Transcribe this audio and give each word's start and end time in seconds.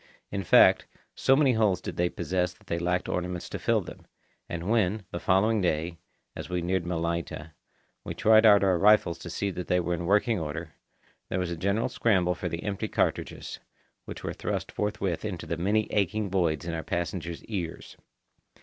In 0.31 0.43
fact, 0.43 0.87
so 1.13 1.35
many 1.35 1.53
holes 1.53 1.79
did 1.79 1.95
they 1.95 2.09
possess 2.09 2.53
that 2.53 2.65
they 2.65 2.79
lacked 2.79 3.07
ornaments 3.07 3.47
to 3.49 3.59
fill 3.59 3.81
them; 3.81 4.07
and 4.49 4.67
when, 4.67 5.05
the 5.11 5.19
following 5.19 5.61
day, 5.61 5.99
as 6.35 6.49
we 6.49 6.63
neared 6.63 6.85
Malaita, 6.87 7.51
we 8.03 8.15
tried 8.15 8.43
out 8.43 8.63
our 8.63 8.79
rifles 8.79 9.19
to 9.19 9.29
see 9.29 9.51
that 9.51 9.67
they 9.67 9.79
were 9.79 9.93
in 9.93 10.07
working 10.07 10.39
order, 10.39 10.71
there 11.29 11.37
was 11.37 11.51
a 11.51 11.55
general 11.55 11.87
scramble 11.87 12.33
for 12.33 12.49
the 12.49 12.63
empty 12.63 12.87
cartridges, 12.87 13.59
which 14.05 14.23
were 14.23 14.33
thrust 14.33 14.71
forthwith 14.71 15.23
into 15.23 15.45
the 15.45 15.55
many 15.57 15.85
aching 15.91 16.31
voids 16.31 16.65
in 16.65 16.73
our 16.73 16.81
passengers' 16.83 17.45
ears. 17.45 17.95